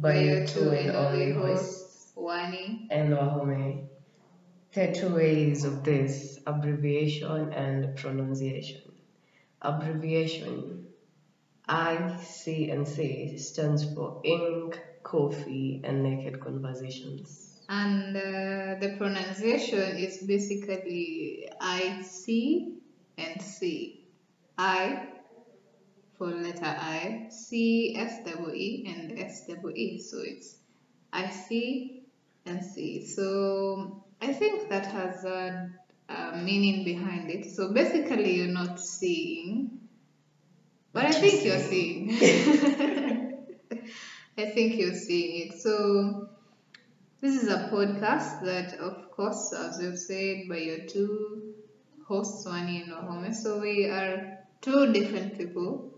[0.00, 2.88] by your two and only host hosts, Wani.
[2.90, 3.86] and Wahome.
[4.72, 8.82] There are two ways of this abbreviation and pronunciation.
[9.62, 10.86] Abbreviation
[11.68, 17.58] ICNC stands for Ink, Coffee, and Naked Conversations.
[17.68, 22.74] And uh, the pronunciation is basically I C
[23.18, 24.04] and C.
[24.58, 25.08] I
[26.18, 29.98] for letter I, C S double E and S double E.
[29.98, 30.56] So it's
[31.12, 32.02] I C
[32.44, 33.04] and C.
[33.06, 35.70] So I think that has a,
[36.08, 37.44] a meaning behind it.
[37.46, 39.80] So basically, you're not seeing,
[40.92, 42.10] but I think you're seeing.
[44.38, 45.58] I think you're seeing it.
[45.60, 46.28] So
[47.20, 51.54] this is a podcast that, of course, as you've said, by your two
[52.06, 53.34] hosts, Wani and Wahome.
[53.34, 55.95] So we are two different people,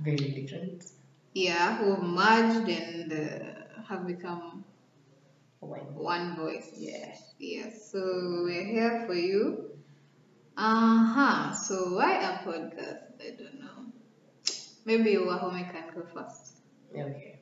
[0.00, 0.84] Very different.
[1.34, 4.64] yeah, who have merged and uh, have become
[5.60, 5.94] One.
[5.94, 6.70] one voice.
[6.76, 7.34] Yes.
[7.38, 7.90] Yes.
[7.92, 9.70] So we're here for you.
[10.56, 11.52] Uh huh.
[11.54, 13.04] So why a podcast?
[13.20, 13.92] I don't know.
[14.84, 16.56] Maybe Wahome can go first.
[16.94, 17.40] Okay.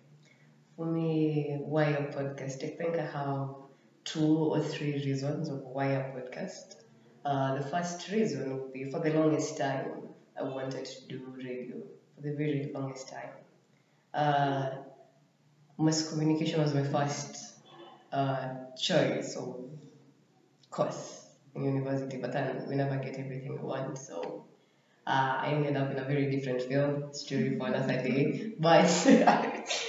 [0.76, 2.62] For me, why a podcast?
[2.64, 3.48] I think I have
[4.04, 6.76] two or three reasons of why a podcast.
[7.24, 9.90] Uh, the first reason would be for the longest time,
[10.38, 11.79] I wanted to do radio
[12.20, 13.30] for the very longest time.
[14.14, 14.70] Uh,
[15.78, 17.36] mass communication was my first
[18.12, 19.56] uh, choice of
[20.70, 24.44] course in university, but then we never get everything we want, so
[25.06, 28.54] uh, I ended up in a very different field, story for another day.
[28.58, 28.88] But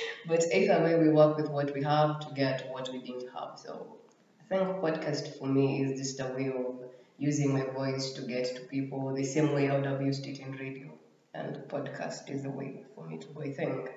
[0.27, 3.51] but either way, we work with what we have to get what we didn't have.
[3.57, 3.97] So
[4.41, 8.45] I think podcast for me is just a way of using my voice to get
[8.57, 10.90] to people the same way I would have used it in radio.
[11.33, 13.89] And podcast is the way for me to think.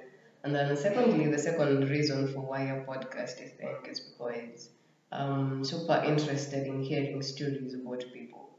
[0.43, 4.71] And then secondly, the second reason for why a podcast, I think, is because
[5.12, 8.50] I'm super interested in hearing stories about people.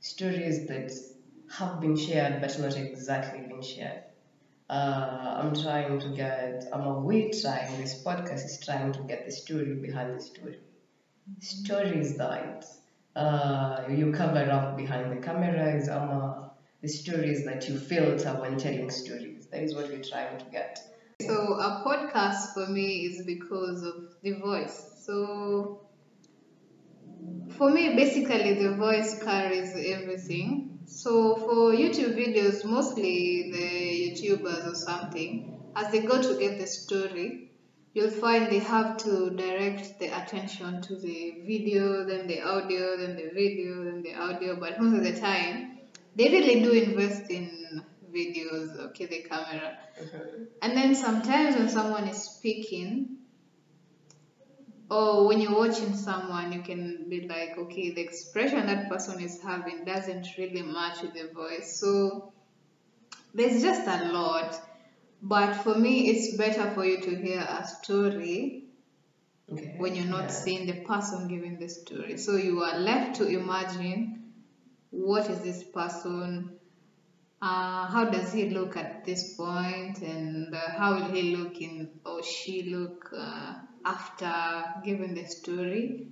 [0.00, 0.90] Stories that
[1.50, 4.02] have been shared but not exactly been shared.
[4.70, 9.24] Uh, I'm trying to get, I'm a we trying, this podcast is trying to get
[9.26, 10.58] the story behind the story.
[11.40, 12.64] Stories that
[13.16, 16.49] uh, you cover up behind the cameras, um,
[16.80, 19.46] the stories that you filter when telling stories.
[19.52, 20.78] That is what we're trying to get.
[21.20, 25.02] So a podcast for me is because of the voice.
[25.04, 25.82] So
[27.56, 30.78] for me, basically, the voice carries everything.
[30.86, 36.66] So for YouTube videos, mostly the YouTubers or something, as they go to get the
[36.66, 37.52] story,
[37.92, 43.16] you'll find they have to direct the attention to the video, then the audio, then
[43.16, 44.58] the video, then the audio.
[44.58, 45.69] But most of the time,
[46.20, 47.82] they really do invest in
[48.14, 49.78] videos, okay, the camera.
[50.60, 53.16] And then sometimes when someone is speaking,
[54.90, 59.40] or when you're watching someone, you can be like, okay, the expression that person is
[59.40, 61.80] having doesn't really match with the voice.
[61.80, 62.32] So
[63.32, 64.60] there's just a lot.
[65.22, 68.64] But for me, it's better for you to hear a story
[69.50, 69.74] Okay.
[69.78, 70.40] when you're not Yeah.
[70.42, 72.18] seeing the person giving the story.
[72.18, 74.19] So you are left to imagine
[74.90, 76.58] what is this person,
[77.42, 81.90] uh, how does he look at this point, and uh, how will he look in
[82.04, 86.06] or she look uh, after giving the story.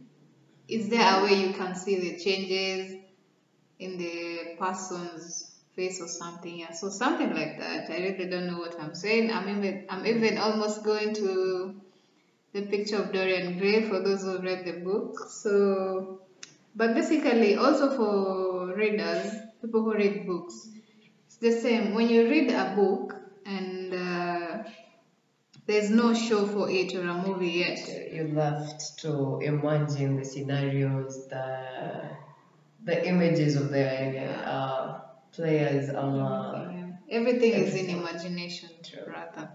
[0.69, 2.94] Is there a way you can see the changes
[3.78, 6.59] in the person's face or something?
[6.59, 7.91] Yeah, so something like that.
[7.91, 9.31] I really don't know what I'm saying.
[9.31, 11.81] I'm even I'm even almost going to
[12.53, 15.19] the picture of Dorian Gray for those who read the book.
[15.28, 16.21] So,
[16.78, 20.71] but basically, also for readers, people who read books,
[21.27, 21.94] it's the same.
[21.94, 24.62] When you read a book and uh,
[25.66, 27.81] there's no show for it or a movie yet,
[28.12, 31.47] You left to imagine the scenarios, the
[32.84, 33.89] the images of the
[34.57, 35.01] uh,
[35.33, 35.91] players.
[35.91, 36.91] Um, uh, Yeah.
[37.10, 38.71] everything is in imagination,
[39.07, 39.51] rather.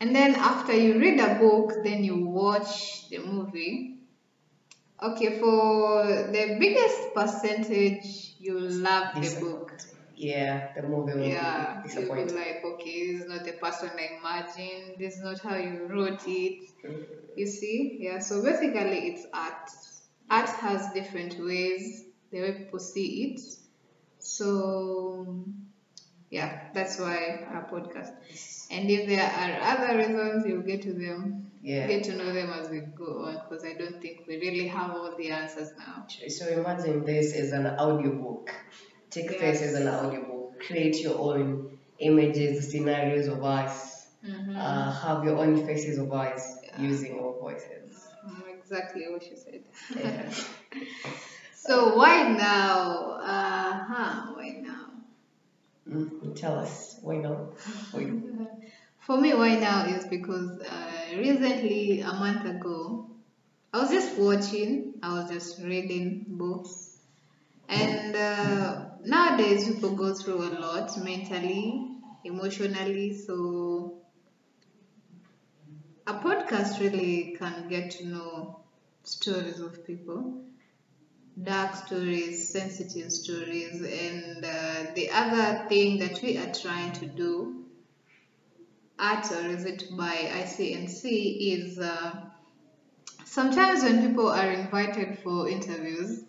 [0.00, 3.99] And then after you read a book, then you watch the movie.
[5.02, 9.72] Okay, for the biggest percentage, you love the book.
[10.14, 12.36] yeah, the movie will Yeah, be you'll be disappointing.
[12.36, 14.98] like, okay, this is not the person I imagined.
[14.98, 16.62] This is not how you wrote it.
[16.84, 17.02] Mm-hmm.
[17.36, 17.96] You see?
[18.00, 19.70] Yeah, so basically it's art.
[20.28, 23.40] Art has different ways, the way people see it.
[24.18, 25.44] So,
[26.30, 28.12] yeah, that's why our podcast.
[28.70, 31.86] And if there are other reasons, you'll get to them, Yeah.
[31.88, 34.92] get to know them as we go on, because I don't think we really have
[34.92, 36.06] all the answers now.
[36.28, 38.50] So imagine this is an audiobook.
[39.10, 40.60] Take this as an audiobook.
[40.60, 44.06] Create your own images, scenarios of us.
[44.24, 44.56] Mhm.
[44.56, 46.42] Uh, have your own faces of us.
[46.62, 46.80] Yeah.
[46.82, 47.86] using our voices.
[48.26, 49.62] Mm, Exactly what you said.
[49.96, 50.30] Yeah.
[51.54, 53.18] So why now?
[53.20, 54.32] Uh huh.
[54.34, 54.79] Why now?
[56.36, 57.52] Tell us why not?
[57.92, 58.12] Why-
[59.00, 63.06] For me, why now is because uh, recently, a month ago,
[63.72, 66.98] I was just watching, I was just reading books,
[67.68, 73.96] and uh, nowadays people go through a lot mentally, emotionally, so
[76.06, 78.60] a podcast really can get to know
[79.02, 80.20] stories of people
[81.44, 87.64] dark stories, sensitive stories, and uh, the other thing that we are trying to do
[88.98, 92.14] at or is it by ICNC is uh,
[93.24, 96.22] sometimes when people are invited for interviews,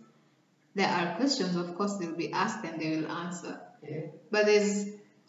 [0.75, 3.59] there are questions, of course, they'll be asked and they will answer.
[3.87, 4.05] Yeah.
[4.31, 4.85] But there's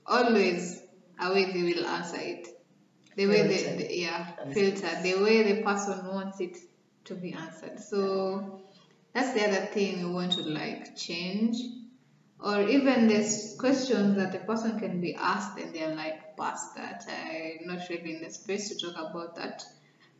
[0.06, 0.82] always
[1.18, 2.48] a way they will answer it.
[3.16, 3.78] The way they, Filtered.
[3.78, 6.56] the- yeah, filtered, the way the person wants it
[7.04, 7.80] to be answered.
[7.80, 8.60] So
[9.14, 11.56] that's the other thing we want to like change.
[12.38, 17.04] Or even there's questions that the person can be asked and they're like, past that.
[17.08, 19.62] I'm not really in the space to talk about that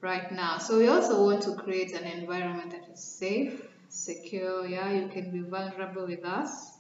[0.01, 0.59] right now.
[0.59, 4.67] So we also want to create an environment that is safe, secure.
[4.67, 6.79] Yeah, you can be vulnerable with us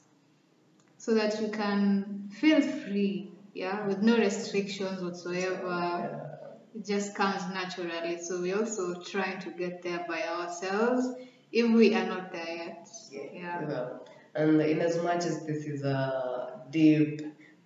[0.98, 3.32] so that you can feel free.
[3.54, 6.28] Yeah, with no restrictions whatsoever.
[6.74, 8.18] It just comes naturally.
[8.22, 11.06] So we're also trying to get there by ourselves
[11.52, 12.88] if we are not there yet.
[13.10, 13.64] Yeah.
[13.64, 17.20] Well, and in as much as this is a deep,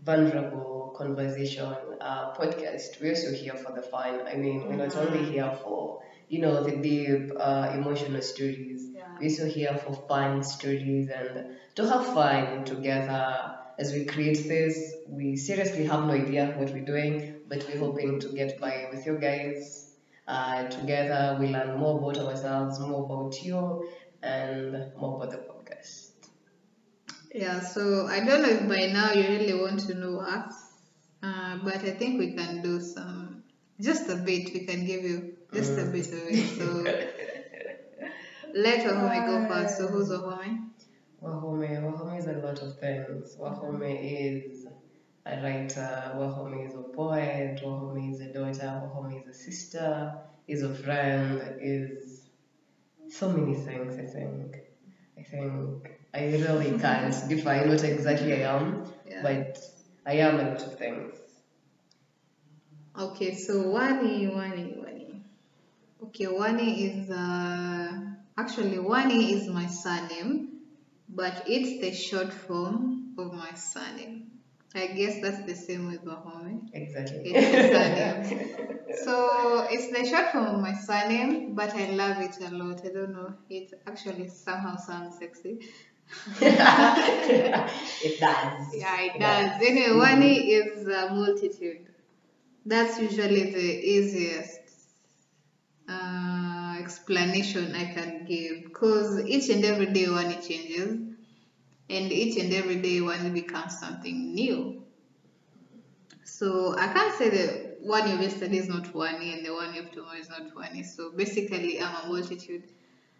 [0.05, 4.21] vulnerable conversation uh, podcast, we're also here for the fun.
[4.27, 8.89] I mean, we're not only here for, you know, the deep, uh, emotional stories.
[8.95, 9.03] Yeah.
[9.19, 14.95] We're also here for fun stories and to have fun together as we create this.
[15.07, 19.07] We seriously have no idea what we're doing, but we're hoping to get by with
[19.07, 19.86] you guys.
[20.27, 23.89] Uh, together, we learn more about ourselves, more about you,
[24.23, 26.13] and more about the podcast.
[27.35, 30.55] Yeah, so I don't know if by now you really want to know us,
[31.23, 33.43] uh, but I think we can do some,
[33.81, 36.57] just a bit, we can give you just a bit of it.
[36.59, 36.83] So
[38.55, 39.77] let Wahome go first.
[39.79, 40.71] So who's Wahome?
[41.23, 43.37] Wahome, Wahome is a lot of things.
[43.39, 44.67] Wahome is
[45.27, 50.15] a writer, Wahome is a poet, Wahome is a daughter, Wahome is a sister,
[50.47, 52.29] is a friend, is
[53.09, 54.57] so many things, I think.
[55.19, 59.23] I think I really can't define what exactly I am, Yeah.
[59.23, 59.59] but
[60.07, 61.15] I am a lot of things.
[62.99, 65.23] Okay, so Wani, Wani, Wani.
[66.05, 67.93] Okay, Wani is uh,
[68.39, 70.61] actually Wani is my surname,
[71.09, 74.26] but it's the short form of my surname.
[74.75, 76.69] I guess that's the same with Wahome.
[76.73, 77.23] Exactly.
[77.25, 78.53] It's surname.
[79.05, 82.81] So it's the short form of my surname, but I love it a lot.
[82.85, 83.35] I don't know.
[83.51, 85.59] It actually somehow sounds sexy.
[86.41, 88.75] it does.
[88.75, 89.51] Yeah, it does.
[89.63, 91.89] Anyway, Wani is a multitude.
[92.65, 94.61] That's usually the easiest
[95.89, 100.99] uh, explanation I can give because each and every day Wani changes,
[101.89, 104.83] and each and every day one becomes something new.
[106.25, 109.93] So I can't say the one of yesterday is not Wani and the one of
[109.93, 110.83] tomorrow is not Wani.
[110.83, 112.65] So basically, I'm a multitude.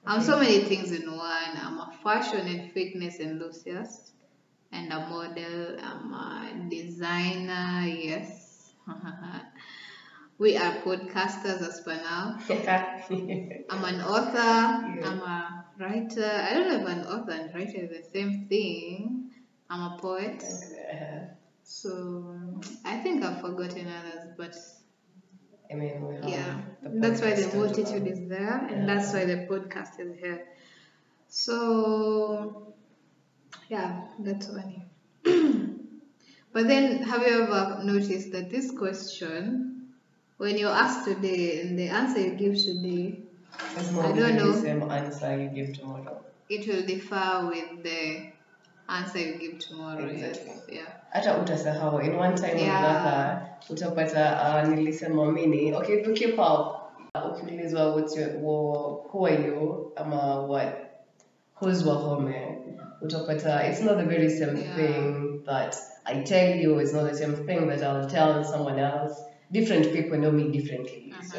[0.05, 1.57] I'm so many things in one.
[1.57, 4.13] I'm a fashion and fitness enthusiast
[4.73, 5.77] and a model.
[5.81, 7.87] I'm a designer.
[7.87, 8.73] Yes.
[10.39, 12.39] we are podcasters as per now.
[13.71, 14.39] I'm an author.
[15.05, 16.25] I'm a writer.
[16.25, 19.31] Uh, I don't know if an author and writer is the same thing.
[19.71, 20.43] I'm a poet.
[21.63, 24.57] So I think I've forgotten others, but
[25.71, 28.95] I mean, we have yeah, that's why the multitude is there, and Yeah.
[28.95, 30.47] that's why the podcast is here.
[31.29, 32.75] So
[33.69, 34.85] yeah, that's funny.
[36.53, 39.93] but then, have you ever noticed that this question,
[40.39, 43.26] when you ask today and the answer you give today,
[43.59, 44.53] I don't know.
[44.53, 46.23] the same answer you give tomorrow.
[46.49, 48.31] it will differ with the
[48.89, 50.07] answer you give tomorrow.
[50.07, 50.53] Exactly.
[50.53, 50.93] Yes, yeah.
[51.11, 52.79] hata utasahau in one time Yeah.
[52.79, 54.23] unataka utapata
[54.63, 58.31] uh, nilisema mini okay if you keep up uh, ukiulizwa what's your
[59.11, 60.69] who are you ama what
[61.55, 62.35] who's wahome
[63.03, 64.75] utapata it's not the very same Yeah.
[64.77, 69.15] thing that i tell you it's not the same thing that i'll tell someone else
[69.51, 71.39] different people know me differently so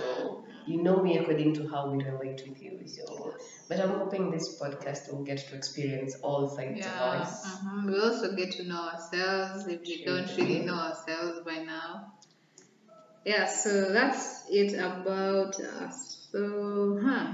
[0.67, 3.33] you know me according to how we relate with you so
[3.69, 7.81] but i'm hoping this podcast will get to experience all sides of us uh-huh.
[7.87, 12.13] we also get to know ourselves if we don't really know ourselves by now.
[13.25, 16.29] yeah, so that's it about us.
[16.31, 17.25] So, huh,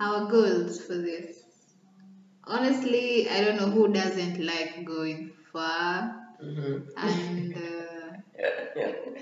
[0.00, 1.38] our goals for this.
[2.44, 5.94] Honestly, I don't know who doesn't like going far,
[6.42, 6.86] Mhm.
[6.96, 9.20] and uh,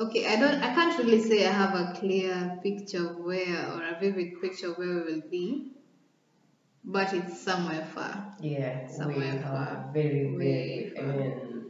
[0.00, 3.82] okay, I don't, I can't really say I have a clear picture of where or
[3.84, 5.72] a vivid picture of where we will be,
[6.84, 8.34] but it's somewhere far.
[8.40, 9.90] Yeah, Somewhere far.
[9.92, 11.12] very, very, I far.
[11.12, 11.64] mean,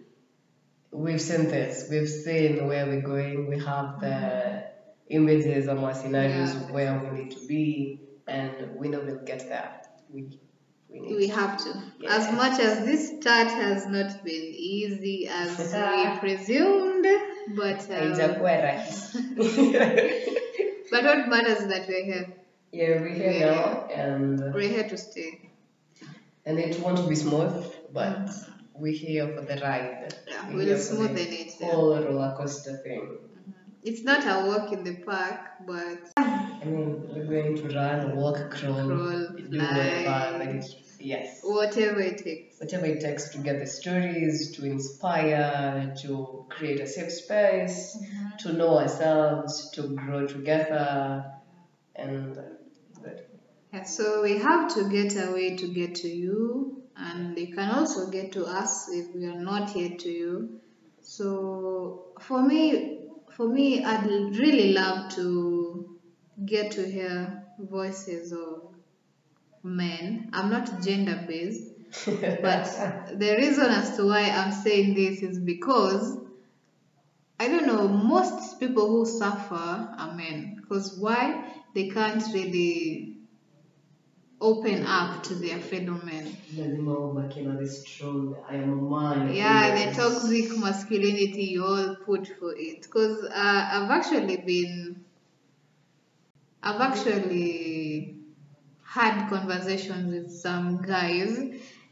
[0.93, 4.63] we've seen this, we've seen where we're going, we have the mm-hmm.
[5.09, 6.71] images and our scenarios Yeah.
[6.71, 9.83] where we need to be, and we know we'll get there.
[10.13, 10.39] We,
[10.89, 11.83] we We have to.
[11.99, 12.17] Yeah.
[12.17, 17.07] As much as this start has not been easy as we presumed,
[17.57, 19.19] but um, Haijakuwa rahisi.
[20.90, 22.26] but what matters is that we're here.
[22.73, 23.50] yeah, we're here Yeah.
[23.54, 25.50] now, and We're here to stay.
[26.47, 28.30] and it won't be smooth, but
[28.75, 30.14] we're here for the ride.
[30.28, 31.52] Yeah, We're we'll here for the smoothen it.
[31.61, 31.73] yeah.
[31.73, 33.19] Roller coaster thing.
[33.83, 38.50] It's not a walk in the park, but I mean, we're going to run, walk,
[38.50, 40.04] crawl, Crawl, do fly.
[40.07, 41.40] whatever, but it, yes.
[41.42, 42.61] whatever it takes.
[42.61, 47.97] Whatever it takes to get the stories, to inspire, to create a safe space,
[48.40, 51.25] to know ourselves, to grow together,
[51.97, 52.42] and uh,
[53.02, 53.28] that-
[53.73, 57.71] Yeah, so we have to get a way to get to you, and you can
[57.71, 60.61] also get to us if we are not here to you.
[61.00, 62.99] So for me,
[63.37, 65.99] for me, I'd really love to
[66.45, 68.70] get to hear voices of
[69.62, 70.31] men.
[70.33, 71.71] I'm not gender based,
[72.43, 72.64] but
[73.19, 76.19] the reason as to why I'm saying this is because
[77.40, 80.57] I don't know, most people who suffer are men.
[80.61, 81.55] Because why?
[81.75, 83.17] They can't really
[84.43, 86.37] open up to their fellow men.
[86.57, 89.35] lazima ubaki na the strong I am a man.
[89.35, 92.83] Yeah, the toxic masculinity you all put for it.
[92.83, 94.97] Because uh, I've actually been,
[96.62, 98.20] I've actually
[98.91, 101.39] had conversations with some guys,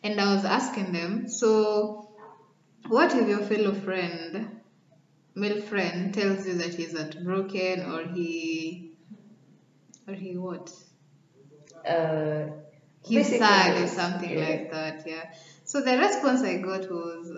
[0.03, 2.11] and I was asking them, so
[2.89, 4.61] what if your fellow friend,
[5.37, 8.97] male friend, tells you that he's heartbroken or he,
[10.09, 10.73] or he what?
[11.89, 12.47] Uh,
[13.05, 14.49] he's sad or something yeah.
[14.49, 15.31] like that, yeah.
[15.65, 17.31] So the response I got was,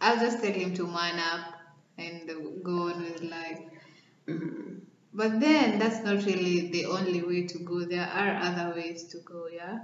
[0.00, 1.54] I'll just tell him to man up
[1.96, 2.28] and
[2.64, 3.60] go on with life.
[5.16, 7.84] But then that's not really the only way to go.
[7.86, 9.78] There are other ways to go, yeah.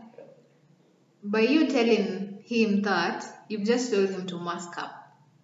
[1.25, 4.93] By you telling him that, you've just told him to mask up,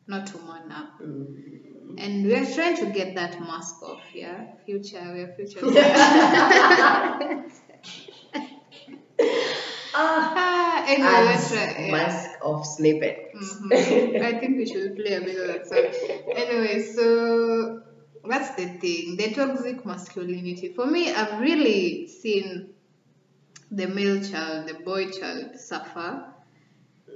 [0.06, 1.00] not to man up.
[1.00, 1.94] Mhm.
[1.96, 4.38] And we are trying to get that mask off, yeah.
[4.66, 5.60] Future, we are future.
[10.00, 11.86] Ah, anyway, we're.
[11.86, 11.92] Yeah.
[11.92, 13.16] mask of snippet.
[13.34, 14.22] Mhm.
[14.22, 15.86] I think we should play a bit of that song.
[16.42, 17.80] Anyway, so
[18.24, 19.16] that's the thing.
[19.16, 20.68] The toxic masculinity.
[20.74, 22.70] For me, I've really seen
[23.70, 26.24] the male child, the boy child suffer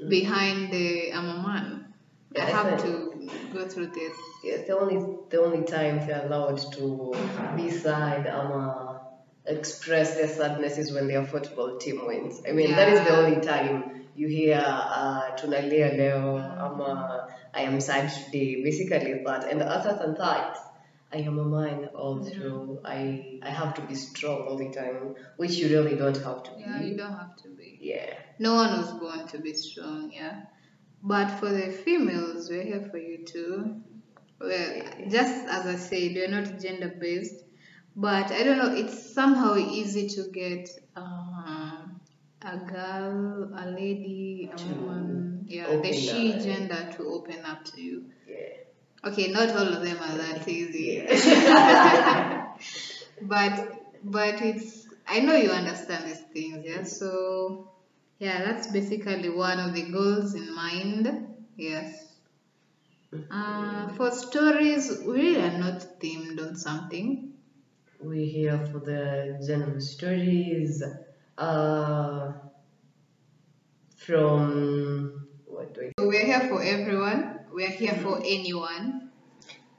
[0.09, 1.95] behind the I'm a man.
[2.37, 4.17] I Yeah, I have to go through this.
[4.45, 4.99] Yes, the only
[5.31, 7.15] the only time they're allowed to
[7.57, 9.01] be sad or
[9.47, 12.43] express their sadness is when their football team wins.
[12.49, 17.81] I mean, that is the only time you hear uh, tunalia leo ama I am
[17.81, 18.63] sad today.
[18.63, 20.59] Basically that, and the other than that.
[21.13, 22.81] I am a man all through.
[22.85, 26.51] I I have to be strong all the time, which you really don't have to
[26.53, 26.61] be.
[26.61, 27.79] Yeah, you don't have to be.
[27.81, 28.15] Yeah.
[28.39, 30.45] No one was born to be strong, yeah.
[31.03, 33.83] But for the females, we're here for you too.
[34.41, 37.45] Well, just as I said, we're not gender based,
[37.95, 42.01] but I don't know, it's somehow easy to get um,
[42.41, 46.41] a girl, a lady, a woman, yeah, the she up.
[46.43, 48.07] gender to open up to you.
[48.27, 48.62] Yeah.
[49.05, 51.05] Okay, not all of them are that easy.
[53.23, 56.83] But but it's I know you understand these things, yeah.
[56.85, 57.71] So
[58.19, 61.29] yeah, that's basically one of the goals in mind.
[61.57, 62.09] Yes.
[63.31, 67.35] Uh, for stories, we really are not themed on something.
[68.01, 70.83] We're here for the general stories.
[71.37, 72.33] Uh,
[73.97, 77.42] from what do I So we're here for everyone.
[77.53, 78.25] We're here for mm-hmm.
[78.25, 79.11] anyone.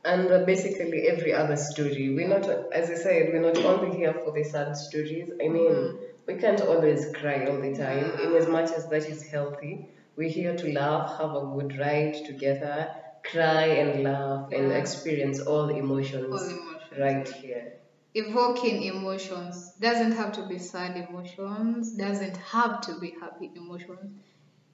[0.06, 2.14] and uh, basically every other story.
[2.14, 5.30] We're not, as I said, we're not only here for the sad stories.
[5.44, 5.98] I mean, mm-hmm.
[6.28, 8.04] we can't always cry all the time.
[8.04, 8.24] Mm-hmm.
[8.32, 12.16] In as much as that is healthy, we're here to laugh, have a good ride
[12.26, 17.00] together, cry and laugh, and experience all emotions All emotions.
[17.00, 17.74] right here.
[18.16, 21.94] Evoking emotions doesn't have to be sad emotions.
[21.96, 24.20] Doesn't have to be happy emotions.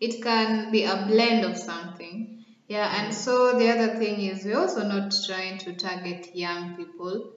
[0.01, 2.38] It can be a blend of something.
[2.69, 7.31] Yeah, and so the other thing is we're also not trying to target young people.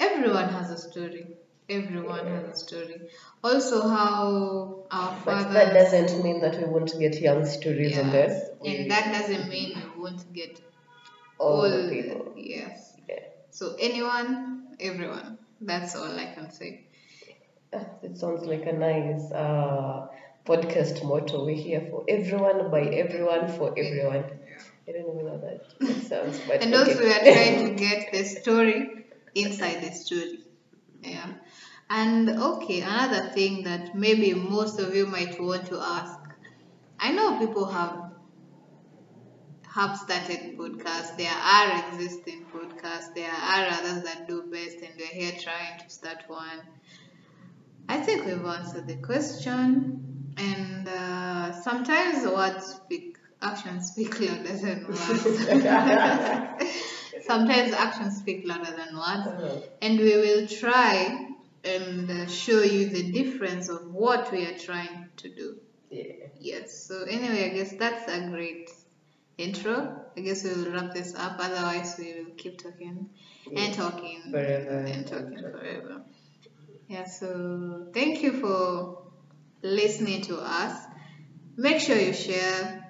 [0.00, 1.26] Everyone has a story.
[1.68, 3.10] Everyone has a story.
[3.44, 8.10] Also, how our But that doesn't mean that we won't get young stories Yeah.
[8.10, 8.48] this.
[8.64, 10.62] And that doesn't mean we won't get
[11.38, 12.32] all all the people.
[12.38, 12.96] Yes.
[13.06, 13.24] Yeah.
[13.50, 15.36] So anyone, everyone.
[15.60, 16.70] That's all I can say.
[17.74, 20.06] Ah, It sounds like a nice uh,
[20.46, 21.44] podcast motto.
[21.44, 24.24] We're here for everyone, by everyone, for everyone.
[24.88, 25.78] I don't even know that.
[25.80, 26.92] That sounds but And okay.
[26.92, 29.04] also, we are trying to get the story
[29.34, 30.40] inside the story.
[31.02, 31.34] Yeah.
[31.90, 36.18] And okay, another thing that maybe most of you might want to ask.
[36.98, 38.12] I know people have
[39.74, 41.16] have started podcasts.
[41.16, 43.14] There are existing podcasts.
[43.14, 46.60] There are others that do best, and we're here trying to start one.
[47.88, 50.17] I think we've answered the question,
[51.68, 55.24] sometimes words speak, actions speak louder than words.
[57.26, 60.92] sometimes actions speak louder than words, Uh, and we will try
[61.64, 65.48] and show you the difference of what we are trying to do.
[65.90, 66.04] yeah.
[66.40, 66.66] Yes.
[66.88, 68.66] So anyway, I guess that's a great
[69.46, 69.76] intro.
[70.16, 71.34] I guess we will wrap this up.
[71.46, 72.96] Otherwise, we will keep talking
[73.60, 74.78] and talking Forever.
[74.92, 75.96] and talking forever.
[76.88, 77.04] Yeah.
[77.20, 77.28] So
[77.98, 78.62] thank you for
[79.62, 80.74] listening to us.
[81.58, 82.84] Make sure you share.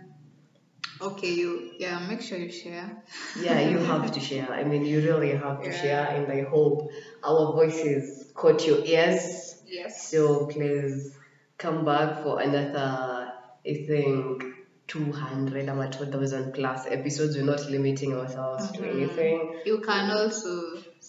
[1.00, 1.98] Okay, you yeah.
[2.08, 3.02] Make sure you share.
[3.40, 4.50] Yeah, you have to share.
[4.52, 5.80] I mean, you really have to Yeah.
[5.82, 6.90] share, and I hope
[7.22, 9.54] our voices caught your ears.
[9.66, 10.08] Yes.
[10.10, 11.16] So please
[11.56, 13.32] come back for another,
[13.66, 14.44] I think,
[14.88, 17.37] 200 or 2000 plus episodes.
[17.37, 18.94] We're not limiting ourselves to Mhm.
[18.94, 19.60] anything.
[19.66, 20.52] You can also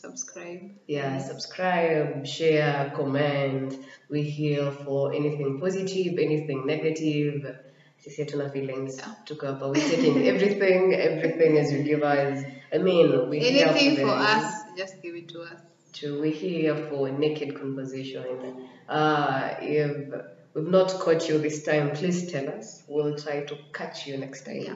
[0.02, 0.72] subscribe.
[0.88, 3.76] Yeah, subscribe, share, comment.
[4.10, 7.56] We're here for anything positive, anything negative.
[8.04, 8.98] Sisi hatuna feelings.
[8.98, 9.14] Yeah.
[9.26, 9.68] Tuko hapa.
[9.70, 12.44] We're taking everything, everything as you give us.
[12.74, 15.60] I mean, we're Anything for, for us, just give it to us.
[15.94, 18.68] to we're here for naked conversation.
[18.88, 20.14] Uh, if
[20.54, 22.84] we've not caught you this time, please tell us.
[22.88, 24.62] We'll try to catch you next time.
[24.62, 24.76] Yeah.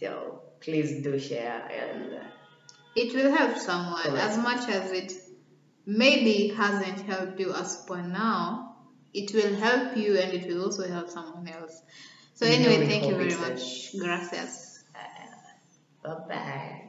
[0.00, 2.20] So please do share and
[2.96, 4.18] It will help someone Correct.
[4.18, 5.12] as much as it
[5.86, 8.76] maybe hasn't helped you as for now.
[9.12, 11.82] It will help you and it will also help someone else.
[12.34, 13.96] So anyway, thank you very much.
[13.96, 14.84] Gracias.
[16.02, 16.80] bye bye.